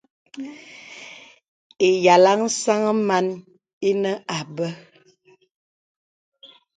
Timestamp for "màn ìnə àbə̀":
3.07-4.69